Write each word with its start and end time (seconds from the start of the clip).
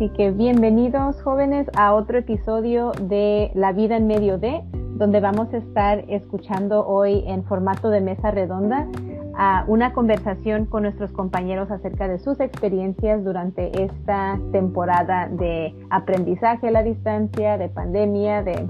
Así 0.00 0.08
que 0.08 0.30
bienvenidos 0.30 1.20
jóvenes 1.20 1.68
a 1.76 1.92
otro 1.92 2.16
episodio 2.16 2.92
de 3.02 3.50
La 3.52 3.74
vida 3.74 3.98
en 3.98 4.06
medio 4.06 4.38
de, 4.38 4.62
donde 4.94 5.20
vamos 5.20 5.52
a 5.52 5.58
estar 5.58 6.02
escuchando 6.08 6.86
hoy 6.86 7.22
en 7.26 7.44
formato 7.44 7.90
de 7.90 8.00
mesa 8.00 8.30
redonda 8.30 8.88
a 9.36 9.66
una 9.68 9.92
conversación 9.92 10.64
con 10.64 10.84
nuestros 10.84 11.12
compañeros 11.12 11.70
acerca 11.70 12.08
de 12.08 12.18
sus 12.18 12.40
experiencias 12.40 13.22
durante 13.22 13.84
esta 13.84 14.40
temporada 14.52 15.28
de 15.28 15.74
aprendizaje 15.90 16.68
a 16.68 16.70
la 16.70 16.82
distancia, 16.82 17.58
de 17.58 17.68
pandemia, 17.68 18.42
de, 18.42 18.66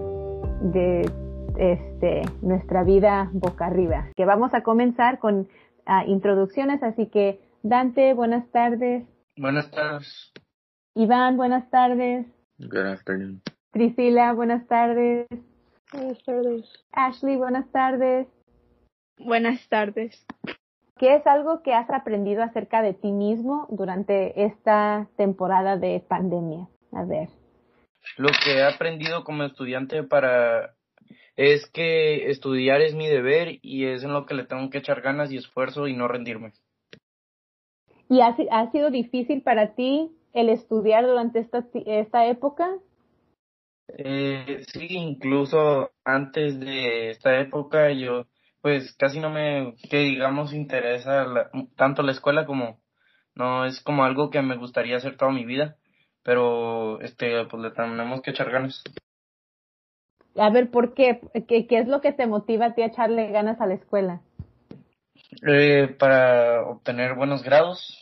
de 0.62 1.12
este, 1.58 2.22
nuestra 2.42 2.82
vida 2.82 3.30
boca 3.32 3.66
arriba. 3.66 4.08
Que 4.16 4.24
vamos 4.24 4.52
a 4.52 4.64
comenzar 4.64 5.20
con 5.20 5.42
uh, 5.42 6.08
introducciones, 6.08 6.82
así 6.82 7.06
que 7.06 7.40
Dante, 7.62 8.14
buenas 8.14 8.50
tardes. 8.50 9.06
Buenas 9.36 9.70
tardes. 9.70 10.32
Iván, 10.94 11.36
buenas 11.36 11.70
tardes. 11.70 12.26
Good 12.58 12.86
afternoon. 12.86 13.42
Priscila, 13.70 14.32
buenas 14.32 14.66
tardes. 14.66 15.28
Buenas 15.92 16.22
tardes. 16.24 16.84
Ashley, 16.92 17.36
buenas 17.36 17.70
tardes. 17.70 18.26
Buenas 19.16 19.68
tardes. 19.68 20.26
¿Qué 20.98 21.14
es 21.14 21.26
algo 21.26 21.62
que 21.62 21.74
has 21.74 21.88
aprendido 21.90 22.42
acerca 22.42 22.82
de 22.82 22.94
ti 22.94 23.12
mismo 23.12 23.68
durante 23.70 24.44
esta 24.44 25.08
temporada 25.16 25.76
de 25.76 26.04
pandemia? 26.06 26.68
A 26.92 27.04
ver. 27.04 27.28
Lo 28.16 28.28
que 28.44 28.58
he 28.58 28.64
aprendido 28.64 29.22
como 29.22 29.44
estudiante 29.44 30.02
para 30.02 30.74
es 31.36 31.70
que 31.70 32.30
estudiar 32.30 32.80
es 32.80 32.94
mi 32.94 33.06
deber 33.06 33.60
y 33.62 33.86
es 33.86 34.02
en 34.02 34.12
lo 34.12 34.26
que 34.26 34.34
le 34.34 34.44
tengo 34.44 34.68
que 34.70 34.78
echar 34.78 35.02
ganas 35.02 35.30
y 35.30 35.36
esfuerzo 35.36 35.86
y 35.86 35.94
no 35.94 36.08
rendirme. 36.08 36.52
¿Y 38.08 38.20
ha, 38.20 38.34
ha 38.50 38.70
sido 38.72 38.90
difícil 38.90 39.42
para 39.42 39.74
ti 39.74 40.10
el 40.32 40.48
estudiar 40.48 41.06
durante 41.06 41.40
esta, 41.40 41.64
esta 41.86 42.26
época? 42.26 42.76
Eh, 43.88 44.62
sí, 44.72 44.86
incluso 44.90 45.90
antes 46.04 46.60
de 46.60 47.10
esta 47.10 47.40
época 47.40 47.90
yo 47.90 48.26
pues 48.60 48.94
casi 48.96 49.20
no 49.20 49.30
me, 49.30 49.74
que 49.90 49.98
digamos, 49.98 50.52
interesa 50.52 51.24
la, 51.24 51.50
tanto 51.76 52.02
la 52.02 52.12
escuela 52.12 52.44
como, 52.44 52.78
no 53.34 53.64
es 53.64 53.80
como 53.80 54.04
algo 54.04 54.30
que 54.30 54.42
me 54.42 54.56
gustaría 54.56 54.96
hacer 54.96 55.16
toda 55.16 55.32
mi 55.32 55.44
vida, 55.44 55.76
pero 56.22 57.00
este, 57.00 57.46
pues 57.46 57.62
le 57.62 57.70
tenemos 57.70 58.20
que 58.22 58.32
echar 58.32 58.50
ganas. 58.50 58.82
A 60.36 60.50
ver, 60.50 60.70
¿por 60.70 60.94
qué? 60.94 61.20
¿Qué, 61.48 61.66
qué 61.66 61.78
es 61.78 61.88
lo 61.88 62.00
que 62.00 62.12
te 62.12 62.26
motiva 62.26 62.66
a 62.66 62.74
ti 62.74 62.82
a 62.82 62.86
echarle 62.86 63.30
ganas 63.30 63.60
a 63.60 63.66
la 63.66 63.74
escuela? 63.74 64.20
Eh, 65.46 65.94
para 65.98 66.62
obtener 66.66 67.14
buenos 67.14 67.42
grados 67.42 67.96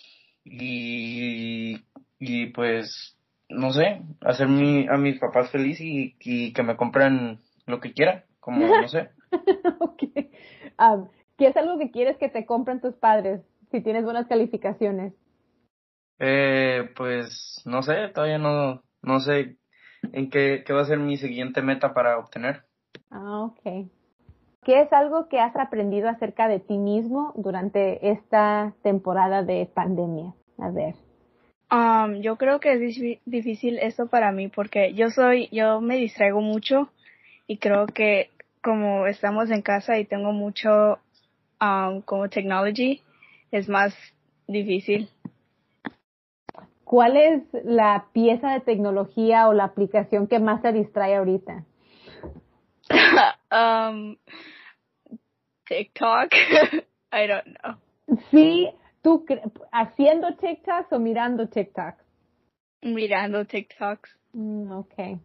y, 0.44 1.78
y 2.18 2.46
pues, 2.46 3.16
no 3.48 3.72
sé, 3.72 4.02
hacer 4.20 4.48
mi, 4.48 4.86
a 4.88 4.96
mis 4.96 5.18
papás 5.18 5.50
feliz 5.50 5.80
y, 5.80 6.16
y 6.20 6.52
que 6.52 6.62
me 6.62 6.76
compren 6.76 7.40
lo 7.66 7.80
que 7.80 7.92
quieran, 7.92 8.24
como, 8.40 8.66
no 8.66 8.88
sé. 8.88 9.10
okay. 9.80 10.30
Um, 10.78 11.08
¿Qué 11.36 11.46
es 11.46 11.56
algo 11.56 11.78
que 11.78 11.90
quieres 11.90 12.16
que 12.16 12.28
te 12.28 12.46
compren 12.46 12.80
tus 12.80 12.94
padres 12.94 13.40
si 13.70 13.80
tienes 13.80 14.04
buenas 14.04 14.26
calificaciones? 14.26 15.14
Eh, 16.18 16.90
pues 16.96 17.62
no 17.64 17.82
sé, 17.82 18.08
todavía 18.08 18.38
no, 18.38 18.82
no 19.02 19.20
sé 19.20 19.56
en 20.12 20.30
qué, 20.30 20.64
qué 20.66 20.72
va 20.72 20.82
a 20.82 20.86
ser 20.86 20.98
mi 20.98 21.16
siguiente 21.16 21.62
meta 21.62 21.94
para 21.94 22.18
obtener. 22.18 22.64
Ah, 23.10 23.42
ok. 23.42 23.88
¿Qué 24.64 24.82
es 24.82 24.92
algo 24.92 25.28
que 25.28 25.40
has 25.40 25.54
aprendido 25.56 26.08
acerca 26.08 26.48
de 26.48 26.60
ti 26.60 26.76
mismo 26.76 27.32
durante 27.36 28.10
esta 28.10 28.74
temporada 28.82 29.42
de 29.42 29.70
pandemia? 29.72 30.34
A 30.58 30.70
ver. 30.70 30.94
Um, 31.70 32.22
yo 32.22 32.36
creo 32.36 32.60
que 32.60 32.72
es 32.72 33.20
difícil 33.26 33.78
eso 33.78 34.06
para 34.06 34.32
mí 34.32 34.48
porque 34.48 34.94
yo 34.94 35.10
soy, 35.10 35.48
yo 35.52 35.82
me 35.82 35.96
distraigo 35.96 36.40
mucho 36.40 36.90
y 37.46 37.58
creo 37.58 37.86
que 37.86 38.30
como 38.62 39.06
estamos 39.06 39.50
en 39.50 39.60
casa 39.60 39.98
y 39.98 40.06
tengo 40.06 40.32
mucho 40.32 40.98
um, 41.60 42.00
como 42.02 42.28
technology, 42.28 43.02
es 43.50 43.68
más 43.68 43.94
difícil. 44.46 45.10
¿Cuál 46.84 47.18
es 47.18 47.42
la 47.64 48.06
pieza 48.12 48.52
de 48.52 48.60
tecnología 48.60 49.46
o 49.48 49.52
la 49.52 49.64
aplicación 49.64 50.26
que 50.26 50.38
más 50.38 50.62
te 50.62 50.72
distrae 50.72 51.16
ahorita? 51.16 51.64
um, 53.52 54.16
TikTok. 55.66 56.32
I 57.12 57.26
don't 57.26 57.44
know. 57.60 57.76
Sí, 58.30 58.70
tú 59.08 59.24
haciendo 59.72 60.34
TikToks 60.36 60.92
o 60.92 60.98
mirando 60.98 61.48
TikToks? 61.48 62.04
Mirando 62.82 63.44
TikToks. 63.46 64.10
Mm, 64.34 64.72
okay. 64.72 65.18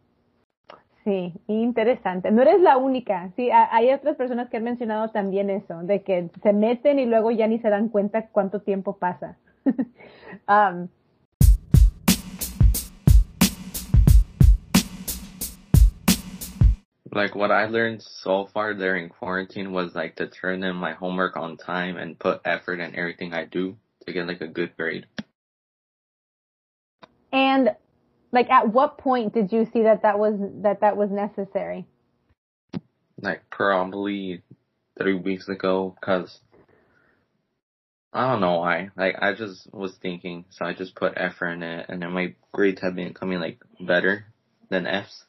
Sí, 1.04 1.34
interesante. 1.48 2.32
No 2.32 2.42
eres 2.42 2.62
la 2.62 2.78
única. 2.78 3.30
Sí, 3.36 3.50
hay 3.52 3.92
otras 3.92 4.16
personas 4.16 4.50
que 4.50 4.58
han 4.58 4.64
mencionado 4.64 5.10
también 5.10 5.50
eso, 5.50 5.84
de 5.84 6.02
que 6.02 6.30
se 6.42 6.54
meten 6.54 6.98
y 6.98 7.06
luego 7.06 7.32
ya 7.32 7.46
ni 7.48 7.60
se 7.60 7.70
dan 7.70 7.90
cuenta 7.90 8.30
cuánto 8.30 8.62
tiempo 8.62 8.98
pasa. 8.98 9.38
um, 10.48 10.88
like 17.16 17.36
what 17.36 17.52
I 17.52 17.66
learned 17.66 18.02
so 18.02 18.50
far 18.54 18.74
during 18.74 19.10
quarantine 19.10 19.72
was 19.72 19.94
like 19.94 20.16
to 20.18 20.28
turn 20.28 20.64
in 20.64 20.76
my 20.76 20.94
homework 20.94 21.38
on 21.38 21.58
time 21.58 21.98
and 21.98 22.18
put 22.18 22.42
effort 22.46 22.80
in 22.80 22.96
everything 22.96 23.34
I 23.34 23.46
do 23.46 23.78
to 24.06 24.14
get 24.14 24.28
like 24.28 24.42
a 24.42 24.48
good 24.48 24.76
grade. 24.78 25.06
And 27.32 27.76
like 28.32 28.50
at 28.50 28.72
what 28.72 28.98
point 28.98 29.34
did 29.34 29.52
you 29.52 29.68
see 29.72 29.84
that 29.84 30.04
that 30.04 30.18
was 30.18 30.40
that 30.62 30.82
that 30.82 30.98
was 30.98 31.10
necessary? 31.12 31.86
Like 33.22 33.50
probably 33.50 34.42
three 34.98 35.16
weeks 35.16 35.48
ago, 35.48 35.96
cause 36.02 36.40
I 38.12 38.30
don't 38.30 38.42
know 38.42 38.60
why. 38.60 38.90
Like 38.96 39.16
I 39.22 39.34
just 39.34 39.72
was 39.74 39.94
thinking, 40.02 40.46
so 40.50 40.66
I 40.66 40.74
just 40.74 40.96
put 40.96 41.14
effort 41.16 41.50
in 41.50 41.64
it, 41.64 41.86
and 41.90 42.02
then 42.02 42.12
my 42.12 42.36
grades 42.52 42.82
have 42.82 42.96
been 42.96 43.14
coming 43.14 43.40
like 43.40 43.60
better 43.80 44.26
than 44.70 44.88
F's 44.88 45.26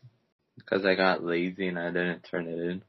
because 0.57 0.85
I 0.85 0.95
got 0.95 1.25
lazy 1.25 1.69
and 1.69 1.79
I 1.79 1.87
didn't 1.87 2.27
turn 2.31 2.47
it 2.49 2.59
in. 2.59 2.83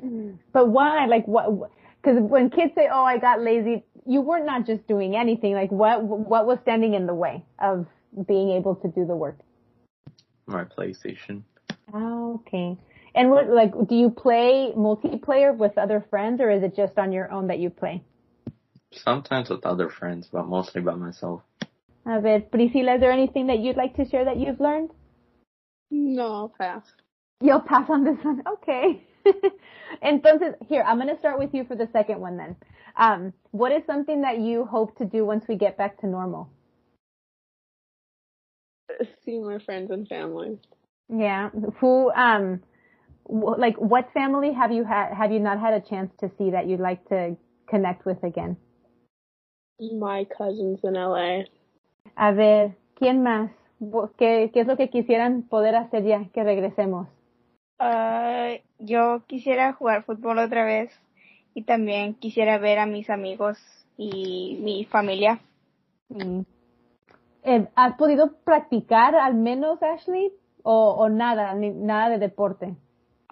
Mm. 0.00 0.38
But 0.52 0.68
why? 0.68 1.06
Like 1.06 1.26
what? 1.26 1.70
Because 2.02 2.18
when 2.20 2.50
kids 2.50 2.72
say, 2.74 2.88
"Oh, 2.92 3.04
I 3.04 3.18
got 3.18 3.40
lazy," 3.40 3.84
you 4.06 4.20
were 4.20 4.44
not 4.44 4.66
just 4.66 4.86
doing 4.86 5.16
anything. 5.16 5.54
Like 5.54 5.70
what? 5.70 6.02
What 6.02 6.46
was 6.46 6.58
standing 6.62 6.94
in 6.94 7.06
the 7.06 7.14
way 7.14 7.44
of 7.58 7.86
being 8.26 8.50
able 8.50 8.76
to 8.76 8.88
do 8.88 9.06
the 9.06 9.16
work? 9.16 9.38
My 10.46 10.64
PlayStation. 10.64 11.42
Oh, 11.92 12.40
okay. 12.46 12.76
And 13.14 13.30
what, 13.30 13.48
like, 13.48 13.72
do 13.88 13.94
you 13.94 14.10
play 14.10 14.72
multiplayer 14.76 15.54
with 15.56 15.76
other 15.76 16.04
friends 16.08 16.40
or 16.40 16.50
is 16.50 16.62
it 16.62 16.74
just 16.74 16.98
on 16.98 17.12
your 17.12 17.30
own 17.30 17.48
that 17.48 17.58
you 17.58 17.68
play? 17.68 18.02
Sometimes 18.92 19.50
with 19.50 19.64
other 19.66 19.88
friends, 19.90 20.28
but 20.32 20.46
mostly 20.46 20.80
by 20.80 20.94
myself. 20.94 21.42
A 22.06 22.20
ver, 22.20 22.40
Priscila, 22.40 22.96
is 22.96 23.00
there 23.00 23.12
anything 23.12 23.46
that 23.46 23.58
you'd 23.58 23.76
like 23.76 23.96
to 23.96 24.08
share 24.08 24.24
that 24.24 24.38
you've 24.38 24.60
learned? 24.60 24.90
No, 25.92 26.32
I'll 26.32 26.54
pass. 26.58 26.82
You'll 27.40 27.60
pass 27.60 27.88
on 27.88 28.02
this 28.04 28.16
one? 28.22 28.42
Okay. 28.54 29.02
Entonces, 30.02 30.54
here, 30.68 30.82
I'm 30.86 30.96
going 30.98 31.14
to 31.14 31.18
start 31.18 31.38
with 31.38 31.52
you 31.52 31.64
for 31.64 31.76
the 31.76 31.88
second 31.92 32.18
one 32.18 32.36
then. 32.36 32.56
Um, 32.96 33.32
what 33.52 33.72
is 33.72 33.82
something 33.86 34.22
that 34.22 34.40
you 34.40 34.64
hope 34.64 34.96
to 34.98 35.04
do 35.04 35.24
once 35.24 35.44
we 35.48 35.56
get 35.56 35.76
back 35.76 36.00
to 36.00 36.06
normal? 36.06 36.50
see 39.24 39.38
my 39.38 39.58
friends 39.58 39.90
and 39.90 40.06
family. 40.08 40.58
Yeah. 41.08 41.50
Who 41.80 42.10
um 42.12 42.62
like 43.28 43.76
what 43.76 44.12
family 44.12 44.52
have 44.52 44.72
you 44.72 44.84
had 44.84 45.12
have 45.14 45.32
you 45.32 45.40
not 45.40 45.60
had 45.60 45.74
a 45.74 45.80
chance 45.80 46.12
to 46.20 46.30
see 46.38 46.50
that 46.50 46.66
you'd 46.66 46.80
like 46.80 47.06
to 47.08 47.36
connect 47.68 48.04
with 48.04 48.22
again? 48.22 48.56
My 49.80 50.26
cousins 50.36 50.80
in 50.84 50.94
LA. 50.94 51.44
A 52.16 52.32
ver, 52.32 52.74
¿quién 53.00 53.22
más? 53.22 53.50
¿Qué, 54.16 54.50
qué 54.52 54.60
es 54.60 54.66
lo 54.66 54.76
que 54.76 54.90
quisieran 54.90 55.42
poder 55.42 55.74
hacer 55.76 56.04
ya 56.04 56.24
que 56.32 56.44
regresemos? 56.44 57.08
Uh, 57.80 58.60
yo 58.78 59.22
quisiera 59.26 59.72
jugar 59.72 60.04
fútbol 60.04 60.38
otra 60.38 60.64
vez 60.64 60.90
y 61.54 61.62
también 61.64 62.14
quisiera 62.14 62.58
ver 62.58 62.78
a 62.78 62.86
mis 62.86 63.10
amigos 63.10 63.58
y 63.96 64.58
mi 64.62 64.84
familia. 64.84 65.40
Mm. 66.08 66.42
Eh, 67.44 67.68
¿Has 67.74 67.96
podido 67.96 68.32
practicar 68.44 69.16
al 69.16 69.34
menos, 69.34 69.82
Ashley? 69.82 70.32
¿O, 70.62 70.92
o 70.92 71.08
nada, 71.08 71.54
ni, 71.54 71.70
nada 71.70 72.08
de 72.10 72.18
deporte? 72.18 72.76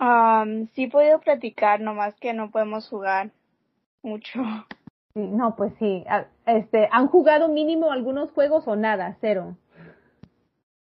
Um, 0.00 0.66
sí 0.74 0.84
he 0.84 0.90
podido 0.90 1.20
practicar, 1.20 1.80
nomás 1.80 2.14
que 2.16 2.32
no 2.32 2.50
podemos 2.50 2.88
jugar 2.88 3.30
mucho. 4.02 4.40
No, 5.14 5.54
pues 5.56 5.72
sí. 5.78 6.04
Este, 6.46 6.88
¿Han 6.90 7.08
jugado 7.08 7.48
mínimo 7.48 7.90
algunos 7.90 8.30
juegos 8.32 8.66
o 8.66 8.76
nada? 8.76 9.16
Cero. 9.20 9.56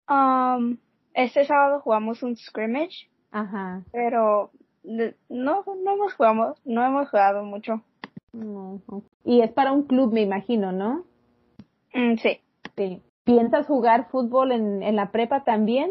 Um, 0.09 0.79
este 1.15 1.45
sábado 1.45 1.81
jugamos 1.81 2.23
un 2.23 2.37
scrimmage. 2.37 3.09
Ajá. 3.31 3.83
Pero 3.93 4.51
no, 4.83 5.17
no 5.29 5.95
hemos 5.95 6.15
jugado, 6.15 6.56
no 6.65 6.85
hemos 6.85 7.09
jugado 7.09 7.45
mucho. 7.45 7.83
No. 8.33 8.81
Y 9.25 9.41
es 9.41 9.53
para 9.53 9.73
un 9.73 9.85
club, 9.85 10.12
me 10.12 10.23
imagino, 10.23 10.73
¿no? 10.73 11.05
Mm, 11.95 12.17
sí. 12.17 12.41
Sí. 12.77 13.03
¿Piensas 13.25 13.67
jugar 13.67 14.09
fútbol 14.11 14.53
en, 14.53 14.83
en 14.83 14.97
la 14.97 15.11
prepa 15.11 15.45
también? 15.45 15.91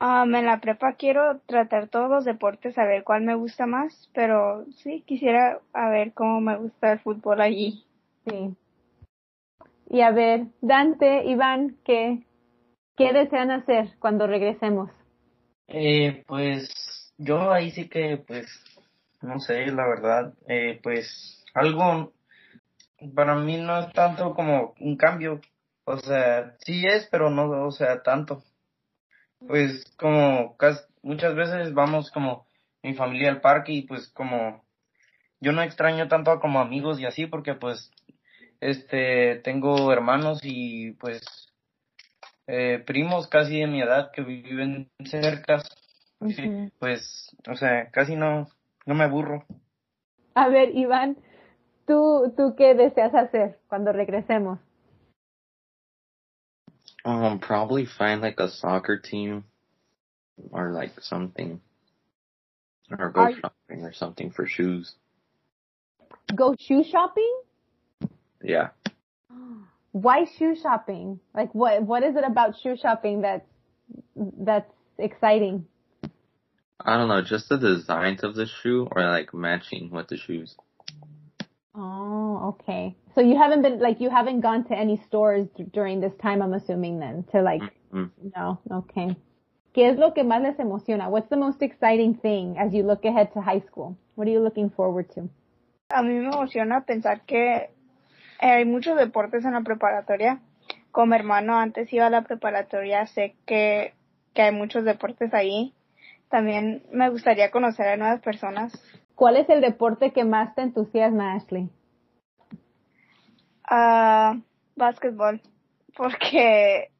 Um, 0.00 0.34
en 0.34 0.44
la 0.44 0.60
prepa 0.60 0.94
quiero 0.94 1.38
tratar 1.46 1.88
todos 1.88 2.10
los 2.10 2.24
deportes, 2.24 2.76
a 2.76 2.84
ver 2.84 3.04
cuál 3.04 3.22
me 3.22 3.34
gusta 3.34 3.64
más, 3.64 4.10
pero 4.12 4.66
sí, 4.76 5.02
quisiera 5.06 5.60
a 5.72 5.88
ver 5.88 6.12
cómo 6.12 6.40
me 6.40 6.56
gusta 6.56 6.92
el 6.92 6.98
fútbol 6.98 7.40
allí. 7.40 7.84
Sí. 8.26 8.54
Y 9.88 10.00
a 10.02 10.10
ver, 10.10 10.46
Dante, 10.60 11.24
Iván, 11.24 11.76
¿qué, 11.84 12.22
qué 12.96 13.12
desean 13.12 13.50
hacer 13.50 13.96
cuando 13.98 14.26
regresemos? 14.26 14.90
Eh, 15.68 16.24
pues 16.26 17.12
yo 17.18 17.52
ahí 17.52 17.70
sí 17.70 17.88
que, 17.88 18.18
pues, 18.26 18.46
no 19.22 19.40
sé, 19.40 19.66
la 19.66 19.86
verdad, 19.86 20.34
eh, 20.48 20.80
pues 20.82 21.44
algo 21.54 22.12
para 23.14 23.34
mí 23.36 23.56
no 23.58 23.78
es 23.78 23.92
tanto 23.92 24.34
como 24.34 24.74
un 24.80 24.96
cambio, 24.96 25.40
o 25.84 25.96
sea, 25.98 26.54
sí 26.64 26.84
es, 26.86 27.06
pero 27.10 27.30
no, 27.30 27.66
o 27.66 27.70
sea, 27.70 28.02
tanto. 28.02 28.42
Pues 29.46 29.84
como 29.98 30.56
muchas 31.02 31.34
veces 31.34 31.74
vamos 31.74 32.10
como 32.10 32.46
mi 32.82 32.94
familia 32.94 33.30
al 33.30 33.40
parque 33.40 33.72
y 33.72 33.82
pues 33.82 34.08
como 34.08 34.64
yo 35.40 35.52
no 35.52 35.62
extraño 35.62 36.08
tanto 36.08 36.40
como 36.40 36.60
amigos 36.60 36.98
y 36.98 37.04
así 37.04 37.26
porque 37.26 37.54
pues 37.54 37.90
este 38.60 39.36
tengo 39.44 39.92
hermanos 39.92 40.40
y 40.42 40.92
pues 40.92 41.22
eh, 42.46 42.82
primos 42.86 43.28
casi 43.28 43.60
de 43.60 43.66
mi 43.66 43.80
edad 43.82 44.10
que 44.12 44.22
viven 44.22 44.88
cerca 45.04 45.62
pues 46.78 47.36
o 47.48 47.56
sea 47.56 47.90
casi 47.90 48.16
no 48.16 48.48
no 48.86 48.94
me 48.94 49.04
aburro 49.04 49.44
a 50.34 50.48
ver 50.48 50.74
Iván 50.74 51.16
tú 51.86 52.32
tú 52.36 52.54
qué 52.56 52.74
deseas 52.74 53.14
hacer 53.14 53.58
cuando 53.68 53.92
regresemos 53.92 54.58
Um, 57.04 57.38
probably 57.38 57.84
find 57.84 58.22
like 58.22 58.40
a 58.40 58.48
soccer 58.48 58.96
team 58.98 59.44
or 60.52 60.72
like 60.72 60.92
something. 61.02 61.60
Or 62.98 63.10
go 63.10 63.20
Are 63.20 63.32
shopping 63.34 63.84
or 63.84 63.92
something 63.92 64.30
for 64.30 64.46
shoes. 64.46 64.94
Go 66.34 66.54
shoe 66.58 66.82
shopping? 66.84 67.42
Yeah. 68.42 68.70
Why 69.94 70.24
shoe 70.36 70.56
shopping? 70.60 71.20
Like 71.32 71.54
what 71.54 71.80
what 71.84 72.02
is 72.02 72.16
it 72.16 72.24
about 72.24 72.56
shoe 72.60 72.76
shopping 72.76 73.20
that's 73.20 73.46
that's 74.16 74.72
exciting? 74.98 75.66
I 76.80 76.96
don't 76.96 77.06
know, 77.06 77.22
just 77.22 77.48
the 77.48 77.58
designs 77.58 78.24
of 78.24 78.34
the 78.34 78.46
shoe 78.46 78.88
or 78.90 79.02
like 79.04 79.32
matching 79.32 79.90
with 79.92 80.08
the 80.08 80.16
shoes. 80.16 80.56
Oh, 81.76 82.56
okay. 82.58 82.96
So 83.14 83.20
you 83.20 83.36
haven't 83.36 83.62
been 83.62 83.78
like 83.78 84.00
you 84.00 84.10
haven't 84.10 84.40
gone 84.40 84.64
to 84.64 84.74
any 84.74 85.00
stores 85.06 85.46
during 85.72 86.00
this 86.00 86.12
time, 86.20 86.42
I'm 86.42 86.54
assuming 86.54 86.98
then 86.98 87.24
to 87.30 87.42
like 87.42 87.62
mm-hmm. 87.62 88.30
no, 88.34 88.58
okay. 88.72 89.14
¿Qué 89.76 89.92
es 89.92 89.96
lo 89.96 90.10
que 90.10 90.24
más 90.24 90.42
les 90.42 90.58
emociona? 90.58 91.08
What's 91.08 91.30
the 91.30 91.36
most 91.36 91.62
exciting 91.62 92.16
thing 92.16 92.56
as 92.58 92.74
you 92.74 92.82
look 92.82 93.04
ahead 93.04 93.32
to 93.34 93.40
high 93.40 93.62
school? 93.68 93.96
What 94.16 94.26
are 94.26 94.32
you 94.32 94.40
looking 94.40 94.70
forward 94.70 95.08
to? 95.14 95.28
A 95.90 96.02
mí 96.02 96.20
me 96.20 96.26
emociona 96.26 96.84
pensar 96.84 97.24
que 97.24 97.70
hay 98.38 98.64
muchos 98.64 98.96
deportes 98.96 99.44
en 99.44 99.52
la 99.52 99.62
preparatoria. 99.62 100.40
Como 100.90 101.14
hermano 101.14 101.56
antes 101.56 101.92
iba 101.92 102.06
a 102.06 102.10
la 102.10 102.22
preparatoria, 102.22 103.06
sé 103.06 103.34
que, 103.46 103.94
que 104.32 104.42
hay 104.42 104.52
muchos 104.52 104.84
deportes 104.84 105.34
ahí. 105.34 105.74
También 106.28 106.84
me 106.92 107.10
gustaría 107.10 107.50
conocer 107.50 107.88
a 107.88 107.96
nuevas 107.96 108.20
personas 108.20 108.72
¿Cuál 109.14 109.36
es 109.36 109.48
el 109.48 109.60
deporte 109.60 110.12
que 110.12 110.24
más 110.24 110.54
te 110.54 110.62
entusiasma, 110.62 111.34
Ashley? 111.34 111.70
Uh, 113.70 114.42
básquetbol, 114.76 115.40
porque, 115.96 116.90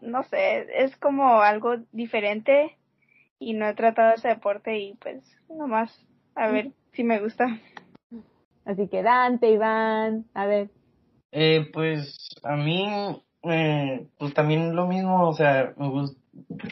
no 0.00 0.22
sé, 0.24 0.66
es 0.84 0.96
como 0.98 1.40
algo 1.40 1.76
diferente 1.92 2.76
y 3.38 3.54
no 3.54 3.66
he 3.66 3.74
tratado 3.74 4.14
ese 4.14 4.28
deporte 4.28 4.78
y 4.78 4.94
pues 4.94 5.24
nomás 5.48 6.06
a 6.34 6.48
ver 6.48 6.72
si 6.92 7.04
me 7.04 7.18
gusta. 7.20 7.58
Así 8.64 8.86
que 8.88 9.02
Dante, 9.02 9.50
Iván, 9.50 10.26
a 10.34 10.46
ver. 10.46 10.70
Eh, 11.32 11.70
pues 11.72 12.28
a 12.42 12.56
mí, 12.56 12.86
eh, 13.44 14.06
pues 14.18 14.34
también 14.34 14.76
lo 14.76 14.86
mismo, 14.86 15.28
o 15.28 15.34
sea, 15.34 15.72
me 15.78 15.88
gusta, 15.88 16.20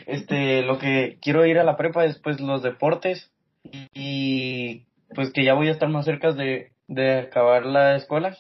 este, 0.07 0.63
lo 0.63 0.79
que 0.79 1.19
quiero 1.21 1.47
ir 1.47 1.59
a 1.59 1.65
la 1.65 1.77
prepa 1.77 2.05
es 2.05 2.19
pues 2.19 2.41
los 2.41 2.63
deportes 2.63 3.31
y 3.95 4.85
pues 5.15 5.33
que 5.33 5.45
ya 5.45 5.55
voy 5.55 5.69
a 5.69 5.73
estar 5.73 5.89
más 5.89 6.05
cerca 6.05 6.33
de, 6.33 6.73
de 6.89 7.19
acabar 7.21 7.65
la 7.65 7.97
escuela. 7.97 8.37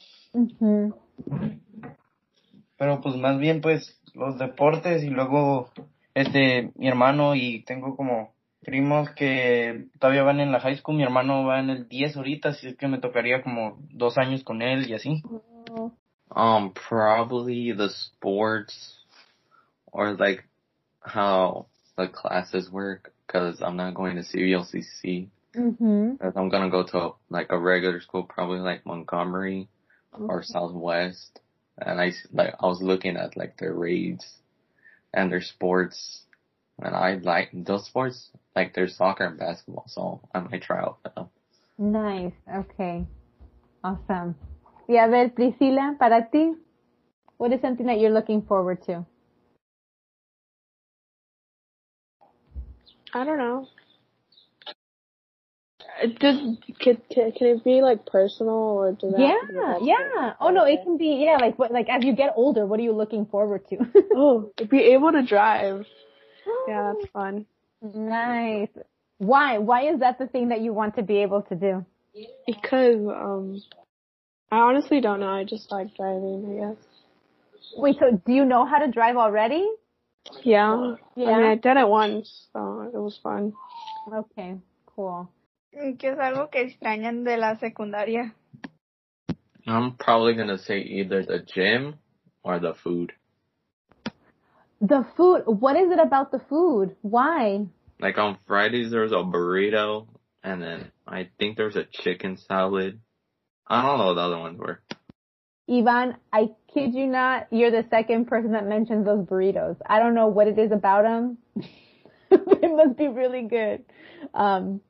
Pero 2.77 3.01
pues 3.01 3.17
más 3.17 3.39
bien 3.39 3.61
pues 3.61 4.01
los 4.15 4.39
deportes 4.39 5.03
y 5.03 5.09
luego 5.09 5.71
este 6.15 6.71
mi 6.77 6.89
hermano 6.89 7.35
y 7.35 7.63
tengo 7.65 7.97
como 7.97 8.33
primos 8.63 9.11
que 9.11 9.87
todavía 9.99 10.23
van 10.23 10.41
en 10.41 10.53
la 10.53 10.61
high 10.61 10.77
school, 10.77 10.97
mi 10.97 11.03
hermano 11.03 11.45
va 11.45 11.61
en 11.61 11.71
el 11.71 11.89
10 11.89 12.17
ahorita, 12.17 12.51
así 12.51 12.69
es 12.69 12.77
que 12.77 12.89
me 12.89 12.99
tocaría 12.99 13.43
como 13.43 13.79
dos 13.91 14.19
años 14.19 14.45
con 14.45 14.63
él 14.63 14.89
y 14.89 14.95
así. 14.95 15.23
Um, 16.35 16.73
probably 16.73 17.73
the 17.73 17.91
sports 17.91 18.97
or 19.93 20.13
like 20.13 20.45
how 21.01 21.67
the 21.97 22.09
classes 22.09 22.71
work, 22.71 23.13
because 23.27 23.61
I'm 23.61 23.77
not 23.77 23.95
going 23.95 24.17
to 24.17 24.23
CVLCC. 24.23 25.29
Mm-hmm. 25.57 26.39
I'm 26.39 26.49
gonna 26.49 26.71
go 26.71 26.85
to 26.85 27.15
like 27.29 27.49
a 27.51 27.59
regular 27.59 28.01
school, 28.01 28.23
probably 28.23 28.61
like 28.61 28.87
Montgomery 28.87 29.69
okay. 30.15 30.25
or 30.29 30.43
Southwest, 30.45 31.41
and 31.77 32.01
I 32.01 32.13
like 32.33 32.55
I 32.61 32.67
was 32.67 32.81
looking 32.81 33.17
at 33.17 33.37
like 33.37 33.59
their 33.59 33.75
raids 33.75 34.25
and 35.13 35.33
their 35.33 35.41
sports, 35.41 36.23
and 36.81 36.95
I 36.95 37.17
like 37.17 37.51
those 37.53 37.85
sports 37.87 38.31
like 38.55 38.75
their 38.75 38.87
soccer 38.87 39.25
and 39.25 39.39
basketball, 39.39 39.87
so 39.89 40.21
I 40.33 40.39
might 40.39 40.63
try 40.63 40.79
out 40.79 40.99
for 41.03 41.13
them. 41.17 41.29
Nice. 41.79 42.33
Okay. 42.55 43.07
Awesome. 43.83 44.37
Y 44.91 44.99
a 44.99 45.07
ver, 45.07 45.33
Priscila, 45.33 45.95
para 46.01 46.29
ti, 46.33 46.53
what 47.37 47.53
is 47.53 47.61
something 47.61 47.87
that 47.87 48.01
you're 48.01 48.11
looking 48.11 48.43
forward 48.43 48.83
to? 48.87 49.07
I 53.15 53.25
don't 53.25 53.39
know. 53.39 53.69
Does 56.19 56.39
can, 56.81 56.97
can 57.09 57.33
can 57.33 57.47
it 57.47 57.65
be 57.65 57.83
like 57.83 58.05
personal 58.05 58.55
or 58.55 58.93
does 58.93 59.13
that 59.13 59.19
yeah 59.19 59.79
yeah. 59.81 60.33
Oh 60.41 60.51
no 60.51 60.65
it 60.65 60.83
can 60.83 60.97
be 60.97 61.23
yeah 61.25 61.37
like 61.37 61.57
what 61.57 61.71
like 61.71 61.89
as 61.89 62.03
you 62.05 62.13
get 62.15 62.33
older 62.35 62.67
what 62.67 62.81
are 62.81 62.83
you 62.83 62.93
looking 62.93 63.27
forward 63.27 63.69
to? 63.69 63.77
Oh 64.17 64.53
be 64.69 64.81
able 64.95 65.13
to 65.13 65.23
drive. 65.23 65.87
Yeah 66.67 66.95
that's 66.95 67.11
fun. 67.13 67.47
Nice. 67.81 68.71
Why? 69.19 69.59
Why 69.59 69.91
is 69.93 70.01
that 70.01 70.19
the 70.19 70.27
thing 70.27 70.49
that 70.49 70.63
you 70.63 70.73
want 70.73 70.97
to 70.97 71.03
be 71.03 71.19
able 71.19 71.43
to 71.43 71.55
do? 71.55 71.87
Because 72.47 73.07
um 73.07 73.63
I 74.51 74.59
honestly 74.59 75.01
don't 75.01 75.21
know 75.21 75.29
I 75.29 75.45
just 75.45 75.71
like 75.71 75.95
driving 75.97 76.61
I 76.61 76.73
guess 76.73 76.85
wait 77.77 77.97
so 77.99 78.21
do 78.25 78.33
you 78.33 78.45
know 78.45 78.67
how 78.67 78.79
to 78.79 78.91
drive 78.91 79.17
already 79.17 79.67
yeah 80.43 80.97
yeah 81.17 81.31
I 81.31 81.37
mean 81.37 81.47
I 81.47 81.55
did 81.55 81.77
it 81.77 81.89
once 81.89 82.49
so 82.53 82.91
it 82.93 82.99
was 82.99 83.19
fun 83.23 83.53
okay 84.13 84.57
cool 84.87 85.31
¿Qué 85.73 86.11
es 86.11 86.19
algo 86.19 86.51
que 86.51 86.63
extrañan 86.63 87.25
de 87.25 87.37
la 87.37 87.57
secundaria? 87.57 88.35
I'm 89.67 89.97
probably 89.97 90.35
gonna 90.35 90.59
say 90.59 90.81
either 90.81 91.25
the 91.25 91.39
gym 91.39 91.95
or 92.43 92.59
the 92.59 92.75
food. 92.75 93.13
The 94.81 95.07
food. 95.17 95.43
What 95.47 95.77
is 95.77 95.93
it 95.93 96.01
about 96.01 96.33
the 96.33 96.41
food? 96.49 96.97
Why? 97.03 97.67
Like 98.01 98.19
on 98.19 98.39
Fridays 98.47 98.91
there's 98.91 99.13
a 99.13 99.23
burrito 99.23 100.09
and 100.43 100.61
then 100.61 100.91
I 101.07 101.29
think 101.39 101.57
there's 101.57 101.77
a 101.77 101.85
chicken 101.85 102.37
salad. 102.37 103.01
I 103.71 103.83
don't 103.83 103.99
know 103.99 104.07
what 104.07 104.15
the 104.15 104.21
other 104.21 104.39
ones 104.39 104.59
were. 104.59 104.81
Ivan, 105.71 106.17
I 106.33 106.51
kid 106.75 106.93
you 106.93 107.07
not, 107.07 107.47
you're 107.53 107.71
the 107.71 107.87
second 107.89 108.27
person 108.27 108.53
that 108.53 108.67
mentions 108.67 109.07
those 109.07 109.25
burritos. 109.25 109.77
I 109.87 110.01
don't 110.01 110.15
know 110.15 110.27
what 110.27 110.49
it 110.49 110.59
is 110.59 110.73
about 110.73 111.05
them. 111.05 111.39
it 112.31 112.77
must 112.77 112.99
be 112.99 113.07
really 113.07 113.43
good. 113.43 113.85
Um, 114.35 114.81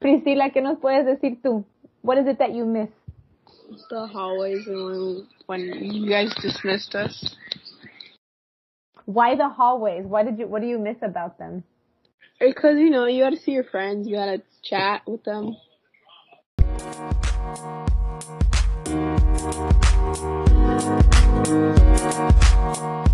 Priscila, 0.00 0.54
¿qué 0.54 0.62
nos 0.62 0.78
puedes 0.78 1.04
decir 1.04 1.42
tú? 1.42 1.64
What 2.02 2.18
is 2.18 2.26
it 2.28 2.38
that 2.38 2.54
you 2.54 2.64
miss? 2.64 2.88
The 3.90 4.06
hallways 4.06 4.66
when, 4.66 5.26
when 5.46 5.60
you 5.60 6.08
guys 6.08 6.32
dismissed 6.40 6.94
us. 6.94 7.36
Why 9.06 9.34
the 9.34 9.48
hallways? 9.48 10.04
Why 10.04 10.22
did 10.22 10.38
you? 10.38 10.46
What 10.46 10.62
do 10.62 10.68
you 10.68 10.78
miss 10.78 10.96
about 11.02 11.38
them? 11.38 11.64
Because 12.38 12.78
you 12.78 12.90
know 12.90 13.06
you 13.06 13.24
got 13.24 13.30
to 13.30 13.38
see 13.38 13.52
your 13.52 13.64
friends, 13.64 14.06
you 14.06 14.14
got 14.14 14.26
to 14.26 14.42
chat 14.62 15.02
with 15.06 15.24
them. 15.24 15.56
Thank 19.42 19.66
you. 23.06 23.11